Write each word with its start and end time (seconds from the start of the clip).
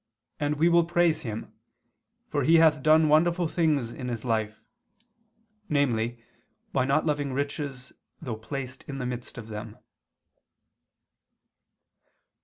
and 0.39 0.55
we 0.55 0.67
will 0.67 0.83
praise 0.83 1.21
him; 1.21 1.53
for 2.27 2.41
he 2.43 2.55
hath 2.55 2.81
done 2.81 3.07
wonderful 3.07 3.47
things 3.47 3.91
in 3.91 4.07
his 4.07 4.25
life," 4.25 4.59
namely 5.69 6.17
by 6.73 6.83
not 6.83 7.05
loving 7.05 7.33
riches 7.33 7.93
though 8.19 8.35
placed 8.35 8.81
in 8.87 8.97
the 8.97 9.05
midst 9.05 9.37
of 9.37 9.47
them. 9.47 9.77